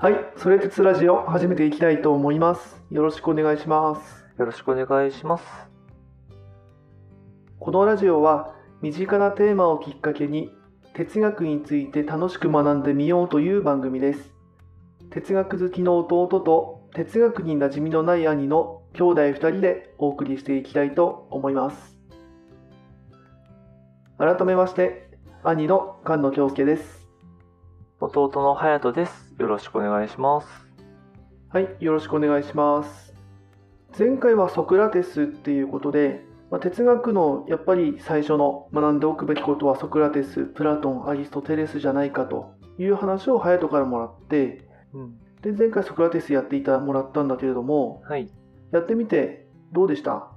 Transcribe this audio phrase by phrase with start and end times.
[0.00, 2.80] はい、それ鉄ラジオ始めていきたいと思います。
[2.88, 4.24] よろしくお願いします。
[4.38, 5.44] よろしくお願いします。
[7.58, 10.52] このラジオは身近なテーマをきっかけに
[10.94, 14.32] 哲学について楽しく学んでみようという番組です。
[15.10, 21.98] 哲学好きの弟と哲学に馴染みのない兄の兄弟2人でお送りしていきたいと思います。
[24.16, 25.10] 改めまして、
[25.42, 27.08] 兄の菅野京介です。
[27.98, 29.27] 弟の隼人です。
[29.38, 30.48] よろしくお願いします。
[31.50, 33.14] はい、よろしくお願いします。
[33.96, 45.18] 前回はソクラテスっていうことで、まあ、哲学のやっぱり最初の学んでおくべきことはソクラテス、プラトン、アリストテレスじゃないかという話を隼人からもらって、うん。
[45.40, 48.28] で前回ソクラテスやっていたもらったんだけれども、はい。
[48.72, 50.32] やってみてどうでした？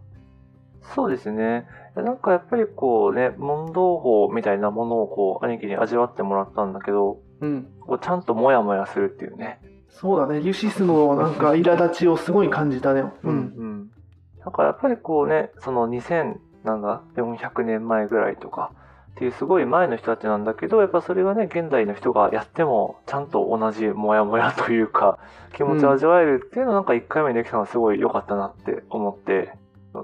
[0.94, 1.66] そうですね。
[1.96, 9.59] なんかやっぱりこうね、問答法みたいなものをこう、兄貴に味わってもらったんだけど、うん、こうちゃんとモヤモヤするっていうね。
[9.89, 13.03] そうだね、ユシスのなんか苛立ちをすごい感じたね。
[13.23, 13.91] うん、うん。
[14.39, 14.51] なん。
[14.51, 18.71] かやっぱりこうね、その2000、なんだ、400年前ぐらいとか、
[19.12, 25.17] っていうすごい前の人たちなんだけど、やっぱそれがね、現代の人がやっても、ちゃんと同じモヤモヤというか、
[25.53, 29.53] 気持ちを味わえるっていうのはなんか1回目にできたのはすごい良かったなって思って、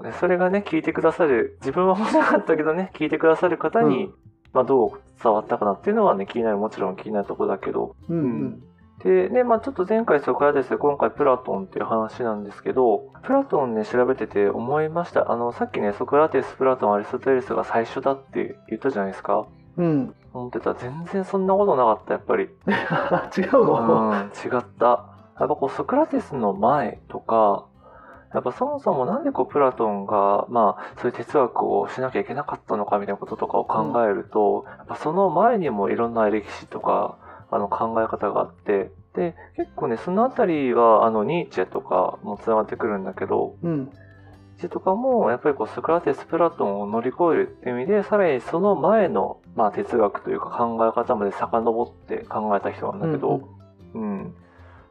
[0.02, 0.12] ね。
[0.12, 4.14] それがね、聞いてくださる、自分は面白かったけどね、聞いてくださる方に、うん
[4.52, 4.90] まあどう
[5.22, 8.62] 伝わったかなっていうのはね、気になる、もちろん気になるところだけど、うん、うん、
[9.02, 15.30] で、ね、まあちょっと前回ソクラテスで今回プラトンっていう話なんですけど、プラトンね、調べてて思いました。
[15.30, 19.46] あの、さっきね、ソクラテス、プラトン、アリストテレスが最初だって言ったじゃないですか。
[19.76, 20.14] うん。
[20.32, 20.74] 思ってた。
[20.74, 22.44] 全然そんなことなかった、やっぱり。
[23.36, 24.86] 違ううの、ん、違った。
[25.38, 27.66] やっぱこう、ソクラテスの前とか、
[28.34, 37.18] やっぱそもそもなんでこう、プラトンが、まあ、そういう哲学をしなきゃいけなかったのかみたいなこととかを考えると、やっぱその前にもいろんな歴史とか、
[37.50, 43.90] あの考え方があって、で、結構ね、そのあたりは、あの、ニーチェとかも繋がってくるんだけど、うん、ニー
[44.60, 53.48] チェとかも、やっぱりこう、ソクラテス、プラトンを乗り越えるっていう意味で、さらにその前の、まあ、哲学というか考え方まで遡って考えた人なんだけど、
[53.94, 54.34] うん。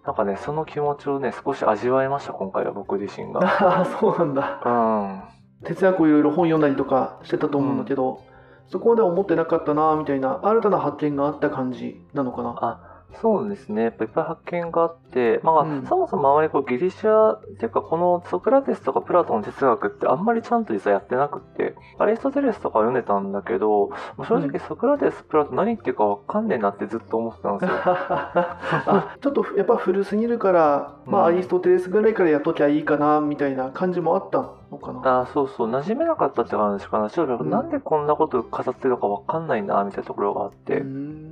[0.08, 3.42] なんかね、その気持ちをね、少し味わいました、今回は僕自身が。
[3.42, 4.62] ああ、そうなんだ。
[4.66, 5.66] うん。
[5.66, 8.22] 哲学をいろいろ本読んだりとかしてたと思うんだけど、
[8.70, 12.56] そこまでは思ってなかったなみたいな新たな発見があった感じなのかな？
[12.62, 13.84] あ、そうですね。
[13.84, 27.76] やっぱいっぱい発見があって、まあ、うんそもそもあまりこうギリシャっていうか、このソクラテスとかプラトンの哲学ってあんまりちゃんと実はやってなくって、アリストテレスとか読んでたんだけど、正直ソクラテス、プラトン何言ってるかわかんねえなってずっと思ってたんですよ。
[27.86, 35.22] あちょっとやっぱ古すぎるから、まあ、うんアリストテレスぐらいからやっときゃいいかなみたいな感じもあったのかな。
[35.22, 37.10] あそうそう、馴染めなかったって感じかな。
[37.10, 40.82] 正直、うんなんでこんなこと語ってるのかわかんないな、みたいなところがあっうて。
[40.82, 41.27] んうん。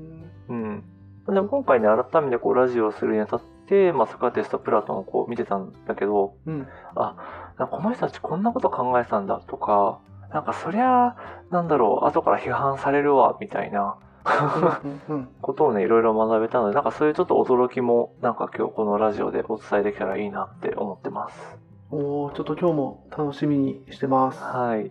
[1.35, 6.65] でも今回ね、改めてこうラジオをするにあたって、まあ、ソクラテスとプラトンをこう見てたんだけど、うん
[6.95, 9.99] あ、なんかこの人たちこんなこと考えてたんだとか、
[10.33, 11.17] なんかそりゃ、
[11.51, 13.97] なんだろう、後から批判されるわ、みたいな
[15.41, 21.59] ことをね、いろいろ学べたので、なんかそういうちょっと驚きも、なんか今日このラジオでお伝えできたらいいなって思ってます。
[21.91, 24.41] おーちょっと今日も楽しみにしてます。
[24.41, 24.89] はい。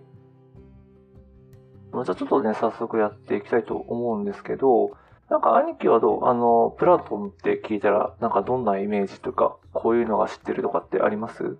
[1.90, 4.92] まあじゃあちょっとね、早速やっていきたいと思うんですけど、
[5.34, 6.26] なんか兄貴はどう？
[6.26, 11.56] あの、プラトンって聞いたら、なんかどんなイメージとか、こういうのが知ってるとかってあります？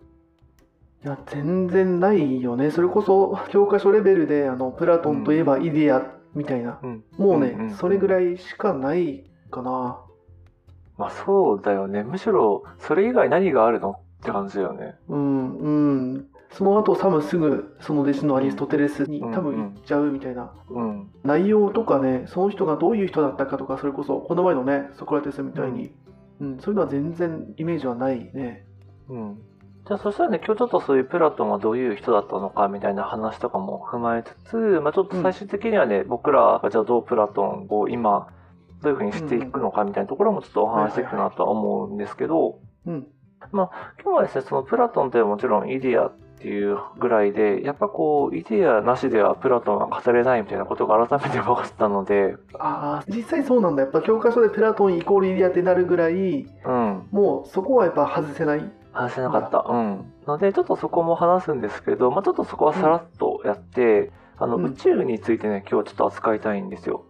[1.05, 2.71] いや全然ないよね。
[2.71, 7.05] それこそ教科書レベルであのプラトンといえばイデアみたいな、うん。
[7.19, 10.01] もうね、んんそれぐらいしかないかな。
[10.97, 12.05] まあそうだよね。
[12.05, 13.91] むしろ、それ以外何があるの？
[13.91, 14.95] って感じだよね。
[15.09, 15.69] うんう
[16.19, 16.29] ん。
[16.57, 20.53] その後サムすぐその弟子のアリストテレスにうん多分行っちゃうみたいな。
[20.71, 21.11] うん。
[21.25, 25.93] 内容とかねその人がどういう人だったかとかそれこそこの前のねソクラテスみたいに、
[26.41, 26.59] うん。
[26.59, 28.67] そういうのは全然イメージはないね。
[29.09, 29.39] うん。
[29.87, 38.29] じゃあそしたらね、今日ちょっとそういうプラトンはどういう人だったのかみたいな話とかも踏まえつつ、まあちょっと最終的にはね、僕らがじゃあどうプラトンを今、
[38.81, 43.07] どういうふうにしていくのかみたいなところもちょっとお話していくなとは思うんですけど、うん
[43.53, 43.71] 今
[44.05, 56.15] 日はですね、そのプラトンというもちろんイデアっていうぐらいで、やっぱこう、イデアなしではプラトンは語れないみたいなことが改めて分かったので、ああ実際そうなんだやっぱ教科書でプラトンイコールイデアってなるぐらい
[56.65, 57.09] うん。
[57.11, 59.65] もうそこはやっぱ外せない話せなかった。
[59.69, 60.13] うん。
[60.27, 67.05] ので、ちょっとそこも話すんですけど、まあちょっとそこはさらっとやって、あの、うん宇宙についてね、今日はちょっと扱いたいんですよ。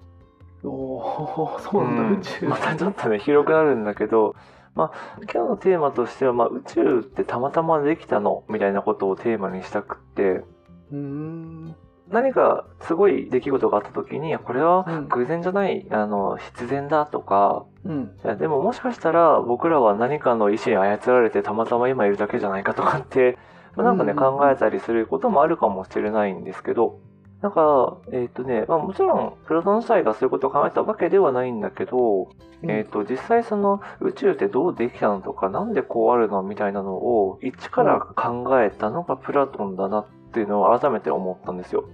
[0.62, 4.34] おおそうなんだ、うん宇宙またちょっとね、広くなるんだけど、
[4.74, 4.92] まあ、
[5.32, 11.76] 今日のテーマとしては、まあ、宇宙ってたまたまできたのみたいなことをテーマにしたくって、うーん。
[12.10, 15.08] 何かすごい出来事があった時に、これはうん。
[15.08, 18.16] 偶然じゃない、あの、必然だとか、うん。
[18.24, 23.38] いやでももしかしたら僕らは何かの意志に操られてたまたま今いるだけじゃないかとかって、
[23.76, 24.18] まあなんかね、うん。
[24.18, 26.98] 考えたりすることもあるかもしれないんですけど、
[27.44, 32.30] なんか、えっ、とね、まあもちろん、プロトン自体がそういうことを考えたわけではないんだけど、
[32.62, 41.84] えっ、と、実際その宇宙ってどうできたのとか、なんでこうあるのみたいなのを、一から考えたのがプラトンだなっていうのを改めて思ったんですよ。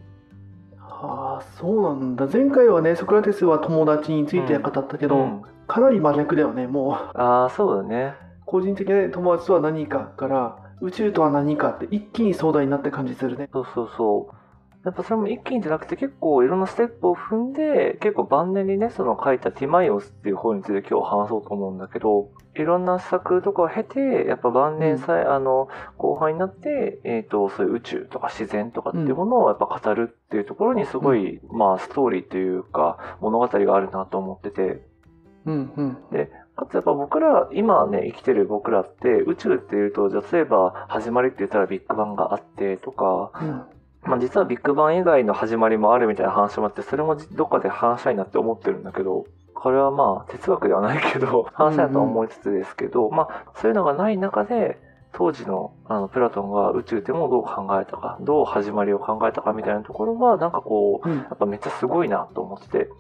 [0.79, 2.29] ああ、そうなんだ。
[2.33, 6.67] 前回はね、ソクラテスは友達について語ったけど、うんかなり真逆だよね。
[6.67, 8.15] もう、ああ、そうだね。
[8.45, 13.49] 個人的な友達とは何かから、宇宙とは何かって一気に壮大になって感じするね。
[13.53, 14.40] そうそうそう。
[14.85, 25.69] やっぱそれも一気にじゃなくて結構いろんなステップを踏んで、結構晩年にね、その書いたティマイオスっていう本について今日話そうと思うんだけど、いろんな施策とかを経て、やっぱ晩年さえ、あの、
[25.99, 34.83] 後半になって、えっ、と、そういう宇宙とか自然とかっていうものをやっぱ語るっていうところにすごい、まあストーリーというか物語があるなと思ってて、
[35.45, 35.99] うんうん。
[36.57, 43.80] かつやっぱ僕ら、今ね、生きてる僕らって、宇宙っていうと、例えば始まりって言ったらビッグバンがあってとか、うん。
[44.03, 54.79] まあ実はビッグバン以外の始まりもあるみたいな話もあって、それもどっかで反射になって思ってるんだけど、これはまあ哲学ではないけど、 反射だと思いつつですけど、まあそういうのがない中で、
[55.13, 62.91] 当時のあのプラトンが宇宙ってもどう考えたか、どう始まりを考えたかみたいなところは、なんかこう、うん、やっぱめっちゃすごいなと思ってて、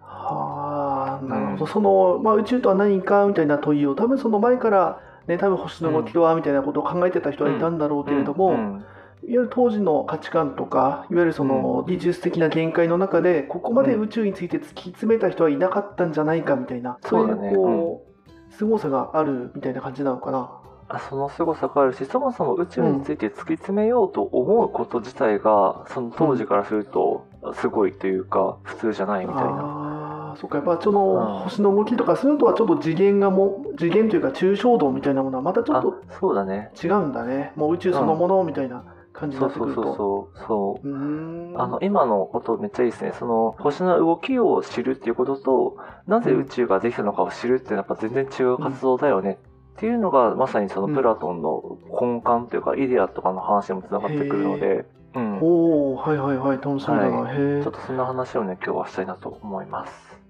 [0.00, 1.64] はあ、なるほど。
[1.64, 1.70] うん。
[1.70, 8.84] その、まあ、宇宙とは何かみたいな問いを、多分その前から、ね、多分星の動きとはみたいなことを考えてた人はいたんだろうけれども、うん
[9.26, 18.06] いわゆる当時の価値観とか、いわゆるその技術的な限界の中で、ここまで宇宙について突き詰めた人はいなかったんじゃないかみたいな、そういうそうだねこ
[18.50, 20.50] う、凄さがあるみたいな感じなのかな。
[20.86, 29.48] あその凄さがあるし、そもそも宇宙について突き詰めようと思うこと自体が、その当時からすると、すごいというか、普通じゃないみたいな。
[29.48, 36.70] ああ、そっか、やっぱそのうん星の動きとか、そういうのとはちょっと次元がもう、次元というか抽象度みたいなものはまたちょっあと、そうだね。
[36.82, 37.52] 違うんだね。
[37.56, 39.50] もう宇宙そのものみたいな感じると。
[39.50, 40.38] そうそう。
[40.46, 43.12] そううーんあの、今のことめっちゃいいですね。
[43.18, 45.76] その、星の動きを知るっていうことと、
[46.06, 49.38] なぜ宇宙ができたのかを知るってやっぱ全然違う活動だよね。
[49.76, 54.84] っていうのが、まさにそのプラトンの根幹というか、イデアとかの話にもつながってくるので、
[55.14, 55.38] うん。
[55.40, 57.10] おおはいはいはい、楽しみだな。
[57.10, 57.72] はへえちょっ。
[57.72, 60.20] とそんな話をね、今日はしたいなと思います。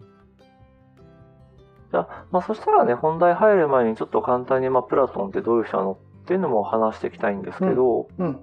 [1.91, 8.41] じゃあ、まあそしたらね、本題入る前にちょっと簡単に、まあプラトンってどういう人なのっていうのも話していきたいんですけど、うん。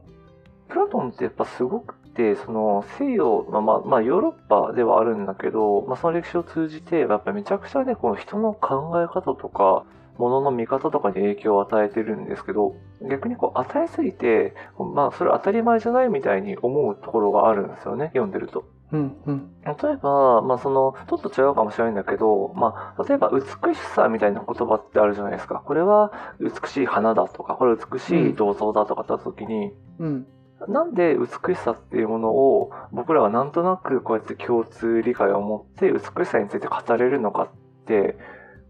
[0.72, 9.86] プラトンってやっぱすごくて、その西洋、まあまあ、まあヨーロッパではあるんだけど、まあその歴史を通じて、やっぱめちゃくちゃね、この人の考え方とか、
[10.18, 12.76] ものの見方とかに影響を与えてるんですけど、
[13.10, 18.66] 逆にこう与えすぎて、まあそれ当たり前じゃないみたいに思うところがあるんですよね、読んでると。
[18.94, 19.52] うんうん。
[19.64, 25.64] 例えば、まあその、ちょっと違うかもしれないんだけど、まあ、例えば美しさみたいな言葉ってあるじゃないですか。
[25.66, 30.28] これは美しい花だとか、これ美しい銅像だとかって言った時に、うん。
[30.68, 37.50] なんで美しさっていうものを僕らはなんとなくこうやって共通理解を持って美しさについて語れるのかっ
[37.86, 38.18] て、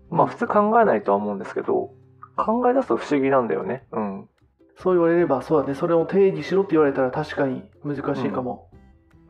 [0.09, 1.91] まあ普通考えないとは思うんですけど、
[2.37, 3.83] 考え出すと不思議なんだよね。
[3.91, 4.29] うん。
[4.77, 5.75] そう言われれば、そうだね。
[5.75, 8.69] それを定義しろって言われたら確かに難しいかも。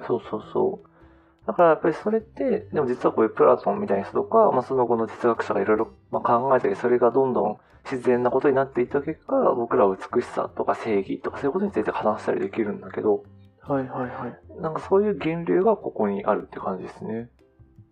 [0.08, 1.48] そうそうそう。
[1.48, 13.24] だからやっぱりそれって、でも実はこういうプラトンみたいな人とか、まあその後の哲学者がいろいろまあ考えたり、それがどんどん自然なことになっていった結果、僕らは美しさとか正義とかそういうことについて話したりできるんだけど、
[13.62, 14.62] はいはいはい。
[14.62, 17.30] なんかそういう源流がここにあるって感じですね。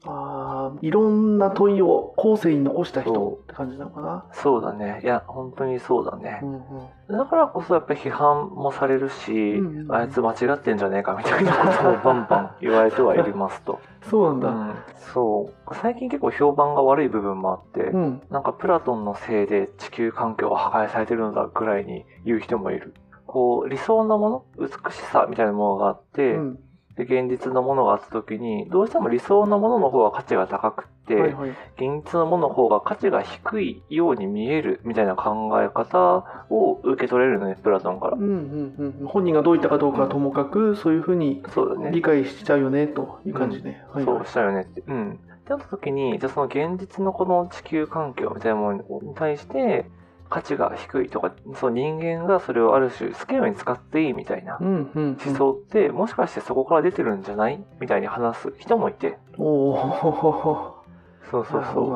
[0.06, 4.26] ああ、いろんな問いを後世に残した人って感じなのかな？
[4.32, 5.02] そうだね。
[5.04, 6.46] いや、本当にそうだねう。
[6.46, 6.58] んう
[7.14, 7.18] ん。
[7.18, 13.80] だからこそやっぱり批判もされるし、うんうんあいつ間違ってんじゃねえかみたいなこともバンバン言われてはいますと。
[14.10, 14.50] そうなんだ。
[14.50, 15.76] うん、そう。
[15.76, 18.22] 最近結構評判が悪い部分もあって、うん。
[18.30, 22.94] なんかプラトンのせいで地球環境が破壊されてるのだぐらいに言う人もいる。
[23.28, 26.60] こう、理想のもの、美しさみたいなものがあって、うん。
[27.00, 31.50] で現実のものがあった時に、どうしても理想のものの方が価値が高くって、はいはい。
[31.78, 38.24] 現実のものの方が価値が低いように見えるみたいな考え方を受け取れるのね、プラトンからうん。
[38.24, 39.08] うんうん。
[39.08, 41.42] 本人がどう言ったかどうかはともかく、そういうふうに。
[41.92, 43.86] 理解しちゃうよね、という感じね。
[43.92, 44.84] はいはいそうしたよねって。
[44.86, 45.12] うん。
[45.12, 45.16] っ
[45.46, 49.90] てなった時に、じゃあその現実のこの地球環境みたいなものに対して、
[50.30, 55.18] 価値が低いとか、その人間がそれをある種好きなように使っていいみたいなうんうんうん。
[55.26, 59.18] 思想って、もしかしてそこから出てるんじゃないみたいに話す人もいて。
[59.38, 60.76] おお。
[61.32, 61.90] そうそうそう。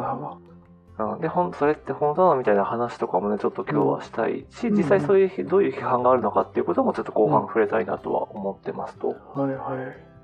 [0.98, 9.08] なでほんそれって本当なのみたいな話とかもねちょっと今日はしたいし、うん実際そういうどういう批判があるのかっていうこともちょっと後半触れたいなとは思ってますと。
[9.08, 9.16] は
[9.50, 9.76] いは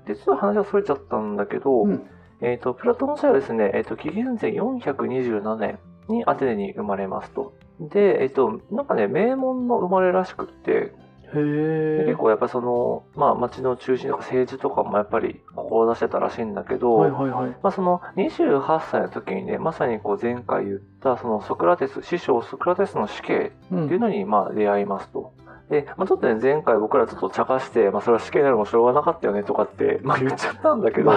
[0.04, 0.08] い。
[0.08, 2.06] でちょっと話はそれちゃったんだけど、うん
[2.40, 7.52] えっ、とプラトン氏はですね、えっ、と紀元前427年にアテネに生まれますと。
[7.80, 12.04] で、えっ、となんかね名門の生まれらしくって、へえ。
[12.06, 17.50] 結構やっぱそのまあ町の中心とか政治とかもやっぱり志してたらしいんだけど、はいはいはい。
[17.62, 25.32] まあ、その28歳の時にね、まさにこう前回言ったそのソクラテス、師匠ソクラテスの死刑うんっていうのにまあ出会いますと。
[25.70, 31.12] で、まあ、ちょっとね、前回僕らちょっと茶化して、まあ、それは死刑になるもしょうがなかったよねとかって、まあ、言っちゃったんだけど、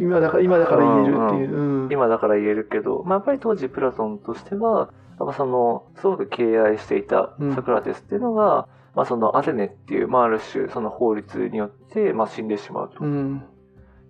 [0.00, 1.54] 今だから、今だから言えるっていう。
[1.54, 4.90] うん今だから言えるけど、まあ、やっぱり当時プラトンとしては、
[5.20, 13.04] やっぱその、すごく敬愛していたうんソクラテスっていうのが、まあ、そのアテネっていう、まあ、ある種、その法律によって、まあ、死んでしまうと。
[13.04, 13.44] うん。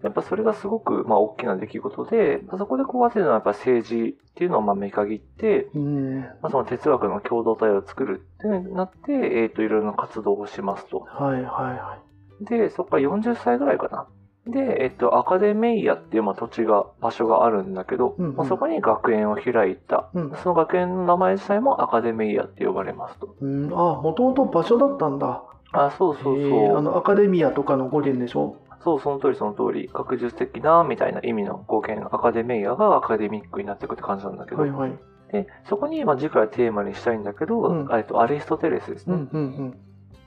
[0.07, 6.21] やっぱそれがすごく、まあ、大きな出来事で、まあそこでこう、アテネのやっぱ政治っていうのをまあ、めかぎって、うん。
[6.21, 11.01] まあ、その哲学の共同体を作るってなって、えっ、と、いろいろな活動をしますと。
[11.01, 11.99] はいはいは
[12.41, 14.07] で、そこから40歳ぐらいかな。
[14.47, 20.11] で、えっと、アカデメイアっていう、まあ、土地が、場所があるんだけど、うんうんまあ、そこに学園を開いた。
[20.15, 20.19] い。
[20.19, 20.37] うん。
[20.37, 23.35] その学園の名前自体もアカデメイアって呼ばれますと。
[23.41, 25.43] うん、あ、もともと場所だったんだ。
[25.73, 26.61] あ、そうそうへそう。
[26.61, 28.57] えあの、アカデミアとかの語源でしょ？
[28.83, 29.90] そう、その通りその通り。
[29.92, 34.62] 学術的な、みたいな意味の語源、アカデメイアがアカデミックになっていくって感じなんだけど。
[34.62, 34.99] はいはい。
[35.33, 39.14] で、そこに、まあ、次回テーマにしたいんだけど、うんと、アリストテレスですね。
[39.14, 39.78] うんうん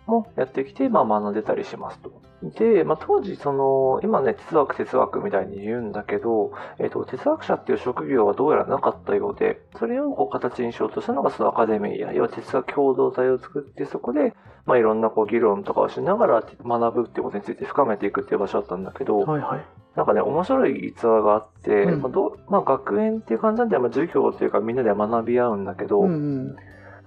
[0.09, 2.11] もやってきて、まあ、学んでたりしますと。
[2.41, 14.33] で、まあ、当時、その、今ね、哲学哲学みたいに言うんだけど、えっ、と、哲学者っていう職業はどうやらなかったようで、それをこう形にしようとしたのがそのアカデミーや、要は哲学共同体を作って、そこで、
[14.65, 19.25] まあ、いろんなこう議論とかをしながら学ぶっていうことについて深めていくっていう場所だったんだけど、うん。
[19.25, 19.65] はいはい。
[19.95, 26.55] なんかね、面白い逸話があって、うんまあどうまあ、学園っていう感じなんで、まあ、授業というかみんなで学び合うんだけど、うんうん。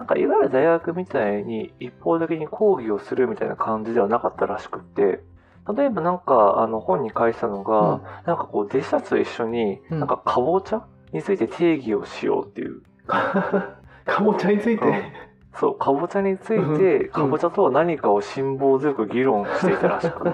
[0.02, 5.22] なんかいわゆる大学みたいに一方的に講義をするみたいな感じではなかったらしくって、
[5.72, 12.82] 例えばなんかあの本に書いてたのが、うんなんかこう弟子たちと一緒に、うんなんかかぼちゃについて定義をしようっていう。
[13.06, 14.84] かぼちゃについて？
[14.84, 14.92] うん
[15.54, 20.28] そう、かぼちゃについて、うんかぼちゃとは何かを辛抱強く議論していたらしく。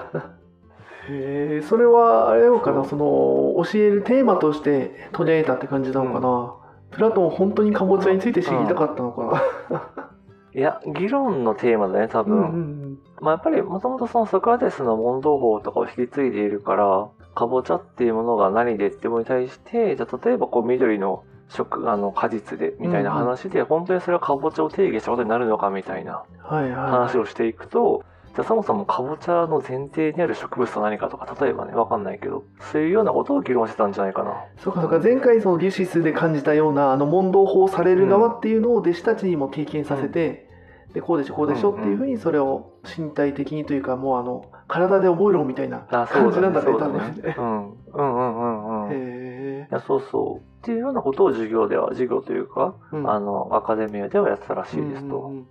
[1.11, 6.55] へえ、それはあれなのかな、そその教えるテーマとして取り上げたって感じなのかな？
[6.91, 10.09] プラトン本当にかぼちゃについて知りたかったのかな。
[10.53, 12.37] いや、議論のテーマだね、多分。
[12.37, 26.73] うんうんまあやっぱりもともとそのソクラテスの問答法とかを引き継いでいるから、かぼちゃっていうものが何でってものに対して、じゃあ例えばこう緑の食、あの果実でみたいな話で、本当にそれはかぼちゃを定義したことになるのかみたいなはいはい。
[26.91, 28.03] 話をしていくと、
[28.39, 34.45] じゃあそもそもかぼちゃの前提にある植物と何かとか、例えばね、わかんないけど、そういうようなことを議論してたんじゃないかな。
[34.63, 40.47] そうかそうか前回そのデュシスで感じたようなあの問答法される側っていうのを弟子たちにも経験させて、
[40.93, 45.79] でこうでしょこうでしょっていうふうにそれを身体的にというかもうあの体で覚えろみたいな。
[45.79, 47.35] 感じなんだね多分ね。
[47.37, 47.71] うん。
[47.71, 48.91] うんうんうんうん。
[48.91, 50.37] いへや、そうそう。
[50.37, 55.17] っていうようなことを授業では、授業というか、え、うんあの、アカデミアではやってたらしいですと。
[55.17, 55.47] うん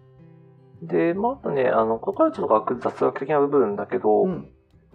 [0.83, 4.49] で、まあ、あとね、あの、ここからちょっと学雑学的な部分だけど、うんうん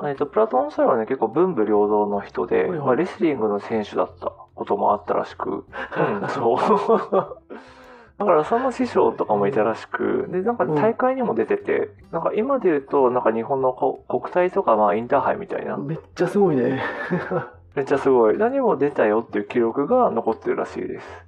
[0.10, 6.58] えっと、プラトン自体はね、結構文武両道の人で、はいはいまあ、レスリングの選手だったこともあったらしく、うん、 そう。
[8.20, 16.82] だからその師匠とかもいたらしく、で、なんか大会にも出てて、なんか今で言うと、なんか日本のこ国体とか、まあインターハイみたいな、めっちゃすごいね
[17.76, 18.38] めっちゃすごい。
[18.38, 21.26] 何も出たよっていう記録が残ってるらしいです。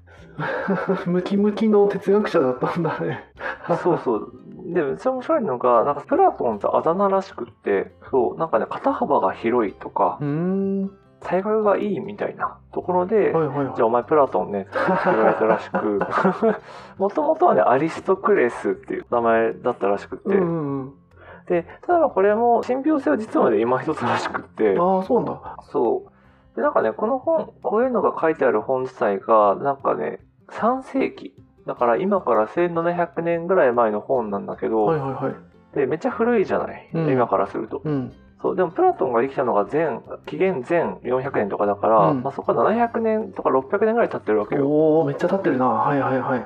[1.07, 3.31] ムキムキの哲学者だったんだね
[3.81, 4.44] そうそう。
[4.73, 10.91] で、めっちゃ面白いのが、なんかプラトンってあだ名らしくって、そう、なんかね、肩幅が広いとか、うーん。
[11.21, 13.75] 体格がいいみたいなところで、はいはいはい。
[13.75, 14.69] じゃあお前プラトンねって
[15.05, 15.99] 言われたらしく、
[16.99, 20.93] もともとはね、アリストクレスっていう名前だったらしくて、うんうん
[21.47, 24.73] で、ただこれも信憑性は実はね、今一つらしくって。
[24.73, 25.57] うん、ああそうなんだ。
[25.63, 26.55] そう。
[26.55, 30.19] で、なんかね、この本、こういうのが書いてある本自体が、なんかね、
[30.49, 31.35] 3世紀。
[31.65, 35.75] だから今から1700年ぐらい前の本なんだけど、はいはいはい。
[35.75, 37.11] で、めっちゃ古いじゃない、うん。
[37.11, 37.81] 今からすると。
[37.83, 38.13] うん。
[38.41, 42.21] そう、でもプラトンが生きたのが前、紀元前400年とかだから、うん。
[42.21, 44.67] まあそこから700年とか600年ぐらい経ってるわけよ。
[44.67, 45.65] おおめっちゃ立ってるな。
[45.65, 46.39] はいはいはい。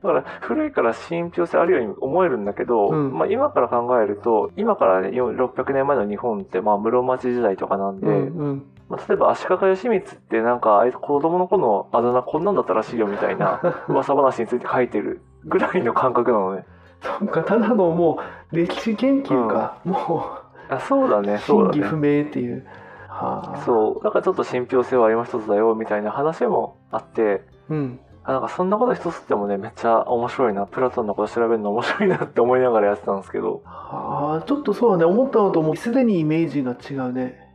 [0.00, 3.16] だから古いから信憑性あるように思えるんだけど、うん。
[3.16, 16.64] まあ今から考えると、今からね、4 600年前の日本ってまあ室町時代とかなんで、うんうんまあ、例えば足利義満ってなんかあいつ子供の頃のあだ名こんなんだったらしいよみたいな 噂話について書いてるぐらいの感覚なのね。
[17.00, 18.18] そっかただのも
[18.52, 20.24] う歴史研究か、も
[20.68, 21.82] あそうだね、うそうだね。
[21.82, 22.66] 不明っていう
[23.08, 23.56] はあ。
[23.64, 24.04] そう。
[24.04, 27.74] だからちょっと信憑性は今一つだよ、みたいな話もあって、う。
[27.74, 28.00] うん。
[28.24, 30.66] あなんかそんなこと一つってもね、めっちゃ面白いな。
[30.66, 33.62] プラトンのこと調べるの面白いなって思いながらやってたんですけど。
[33.64, 37.47] はあ、ちょっとそうだね、思ったのともうすでにイメージが違うね。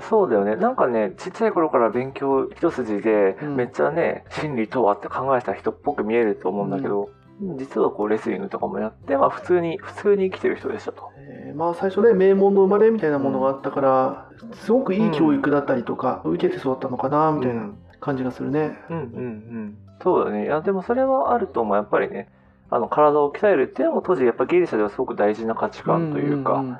[0.00, 0.56] そうだよね。
[0.56, 7.10] なんかね、ちっちゃい頃から勉強一筋で、うんめっちゃね、真理とはって考えた人っぽく見えると思うんだけど、
[7.56, 11.10] 実はこうレスリングとかもやって、まあ普通に、普通に生きてる人でしたと。
[11.16, 17.70] えーまあ最初ね、名門の生まれみたいなものがあったから、すごくいい教育だったりとか、受けて育ったのかな、みたいな
[18.00, 18.78] 感じがするね。
[18.90, 19.78] うんうんうん。
[20.02, 20.44] そうだね。
[20.44, 21.76] いや、でもそれはあると思う。
[21.76, 22.28] やっぱりね、
[22.70, 26.78] あの、体を鍛えるっていうのも当時やっぱギリシャではすごく大事な価値観というか、んん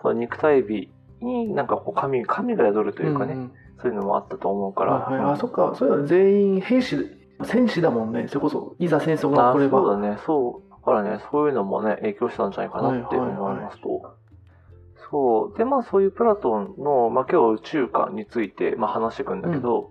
[0.00, 0.90] その肉体美
[1.26, 4.92] になんかこう神、神が宿るというかね、んんそういうのもあったと思うから。
[4.94, 6.96] はいはい、あ、そっか、そういうの全員兵士、
[7.44, 9.78] 戦士だもんね、それこそ、いざ戦争があ起これば。
[9.80, 10.18] そうだね。
[10.24, 10.70] そう。
[10.70, 14.16] だからね、そういうのもね、影響したんじゃないかなって思いますと。
[15.10, 15.58] そう。
[15.58, 19.90] で、まあそういうプラトンの、まあ今日宇宙観について、まあ話していくんだけど、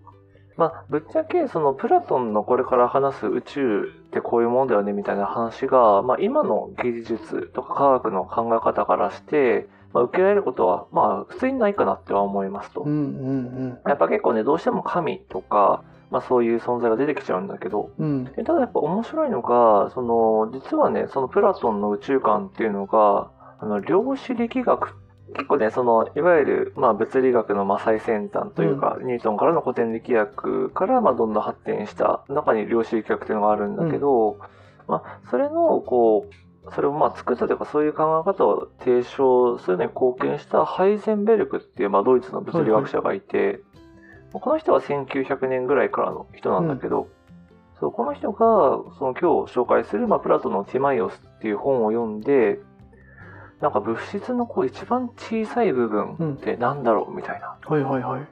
[0.57, 12.81] まあぶっちゃけそのプラトンのこれから話す宇宙ってこういうもんだよねみたいな話が、まあ今の技術とか科学の考え方からして、まあ受けられることは、まあ普通にないかなっては思いますと。
[12.81, 18.25] うんうんやっぱ結構ね、どうしても神とか、まあそういう存在が出てきちゃうんだけど、うん。
[18.25, 24.95] ただやっぱ面白いのが、その、実はね、そのプラトンの宇宙観っていうのが、あの、量子力学、
[25.33, 34.37] 結構ね、その、いわゆる、まあ物理学のまあ最先端というか、ニュートンからの古典力学から、まあどんどん発展した中に量子力学っていうのがあるんだけど、
[34.87, 43.61] まあ、それの、こう、それをまあ作ったというか、そういう考え方を提唱するのに貢献したハイゼンベルクっていう、まあドイツの物理学者がいて、
[44.31, 47.07] この人は1900年ぐらいからの人なんだけど、
[47.79, 48.37] そう、この人が、
[48.97, 52.59] その今日紹介する、まあ、プラトンのティマイオスっていう本を読んで、
[53.61, 57.57] なんか物質のこう一番小さい部分ってなんだろうみたいな。
[57.61, 58.27] はいはいはい。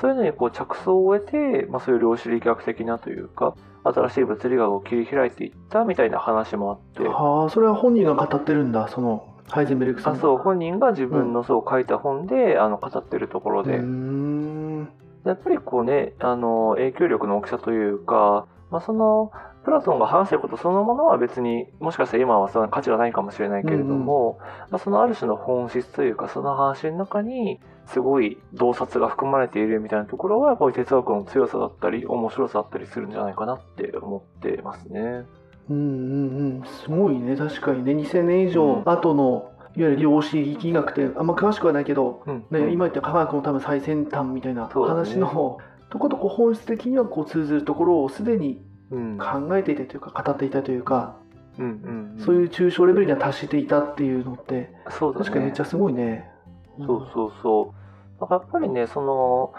[0.00, 10.22] そういうのにこう着想を得て、まあそういう量子力学的なというか、新しい物理学を切り開いていったみたいな話もあって、はあ、それは本人が語ってるんだ、その、ハイゼンベルクさんあが。
[10.22, 14.88] そう本人が自分のそう書いた本で、あの語ってるところで、うーん。
[15.24, 19.30] やっぱりこうね、あの、影響力の大きさというか、まあ、その、
[19.64, 24.38] プラトンが話してることそのものは別にもしかしたら今はその価値はないかもしれないけれども、
[24.70, 35.24] まあ、そのある種の本質というかその話の中にすごい洞察が含まれているみたいなところはやっぱり哲学の強さだったり面白さだったりするんじゃないかなって思ってますね。
[35.68, 36.60] うんうん。
[36.60, 36.64] うん。
[36.64, 38.82] すごいね、確かにね、2000年以上うん。
[38.88, 42.44] 後の、いわゆる量子力学って、あんま詳しくはないけど、うん。
[42.50, 45.58] ね、今言った科学の多分最先端みたいな話の、
[45.90, 48.71] とことこ本質的にはこう通ずるところをすでにうん
[49.18, 51.16] 考えていたというか語っていたというか、
[51.58, 56.30] うんうんうんそういう抽象レベルには達していたっていうのってそうだね確かにめっちゃすごいね。
[56.78, 57.82] そうそうそう。
[58.20, 59.52] だからやっぱりね、その、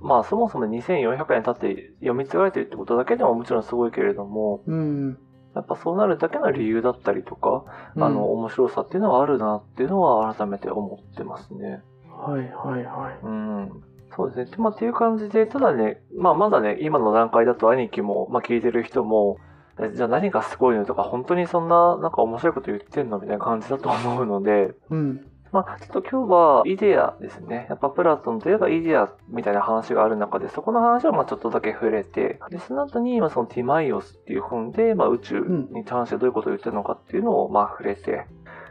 [0.00, 5.18] まあそもそも2400年経って読み継がれてるってことだけでももちろんすごいけれども、うん。
[5.54, 7.64] やっぱそうなるだけの理由だったりとか、
[7.96, 11.82] うんあの、面白さっていうのはあるなっていうのは改めて思ってますね。
[12.08, 13.18] はいはいはい。
[13.24, 13.82] うん。
[14.20, 14.56] そうですね。
[14.58, 19.38] まあ、っていう感じで、ただね、まあ、まだね、今の段階だと兄貴も、まあ、聞いてる人も、
[19.80, 25.26] えじゃあ何がすごいのとか、本当にそんな、なんか面白いこと言ってんのみたいな感じだと思うので、うん。
[25.52, 27.66] まあ、ちょっと今日はイデアですね。
[27.68, 35.40] やっぱプラトンといえばイデアみたいな話がある中で、そこの話をまあちょっとだけ触れて、で、その後に、まあそのティマイオスっていう本で、まあ宇宙
[35.72, 38.26] に関してどういうことを言ってるのかっていうのをまあ触れて、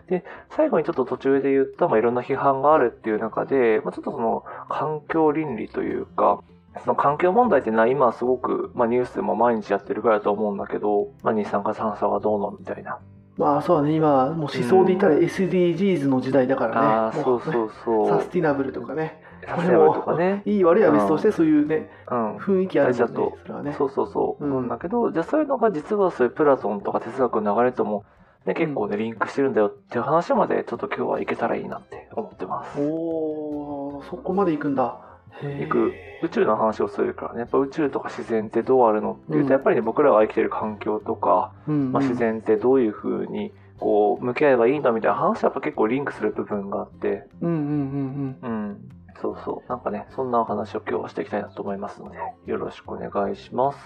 [0.10, 6.42] で、最後にちょっと途中で言った、まあいろんな批判があるっていう中で、まあちょっとその環境倫理というか、
[6.84, 13.00] その環境問題ってな、今すごく、まあニュースでも毎日やってるぐらいだと思うんだけど、まあ二酸化炭素がどうのみたいな。
[13.38, 16.88] まあそうだね、今、もう思想で言ったら SDGs の時代だからね。
[16.88, 18.08] ああ、そうもそうそう。
[18.10, 19.22] サスティナブルとかね。
[19.48, 20.44] サステナブルとかね。
[20.46, 22.38] いい悪いは別としてそういうね、うん。
[22.38, 23.38] 雰囲気あるもんね。
[23.42, 23.76] それはね。
[23.78, 24.46] そうそうそう。
[24.46, 28.04] うんうんだけど、じゃあそういうのが実はそういうプラトンとか哲学の流れとも、
[28.46, 32.80] ね、結構ね、リンクしてるんだよっていう話までちょっと今日はいけたらいいなって思ってます。
[32.80, 35.00] おー、そこまで行くんだ。
[35.42, 48.90] 行く宇宙の話をするからね、やっぱ宇宙とか自然ってどうあるのっていううんと、やっぱりね、僕らが生きてる環境とか、うんまあ、自然ってどういう風に、こう、向き合えばいいんだみたいな話はやっぱ結構リンクする部分があって、うんうんうんうん。
[49.22, 49.70] そうそう。
[49.70, 53.78] なんかね、そんなお話を今日はしていきたいなと思いますので、よろしくお願いします。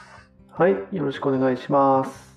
[0.57, 0.63] うん。
[0.63, 2.32] はい、よろしくお願いします。